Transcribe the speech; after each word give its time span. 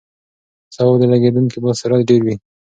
سبا 0.75 0.91
به 0.93 0.97
د 1.01 1.03
لګېدونکي 1.13 1.57
باد 1.63 1.75
سرعت 1.81 2.01
ډېر 2.09 2.21
وي. 2.25 2.35